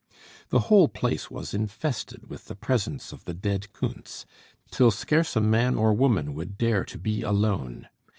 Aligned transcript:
The 0.49 0.61
whole 0.61 0.87
place 0.87 1.29
was 1.29 1.53
infested 1.53 2.27
with 2.27 2.45
the 2.45 2.55
presence 2.55 3.13
of 3.13 3.25
the 3.25 3.35
dead 3.35 3.71
Kuntz, 3.71 4.25
till 4.71 4.89
scarce 4.89 5.35
a 5.35 5.39
man 5.41 5.75
or 5.75 5.93
woman 5.93 6.33
would 6.33 6.57
dare 6.57 6.83
to 6.85 6.97
be 6.97 7.21
alone. 7.21 7.87